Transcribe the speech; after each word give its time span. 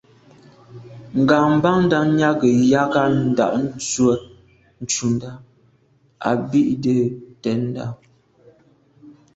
Ŋgàbándá 1.19 1.99
nyâgə̀ 2.17 2.55
ják 2.71 2.93
á 3.01 3.03
ndɑ̌’ 3.25 3.51
ndzwə́ 3.63 4.17
ncúndá 4.83 5.31
á 6.27 6.31
bì’də̌ 6.49 6.97
tɛ̌ndá. 7.41 7.85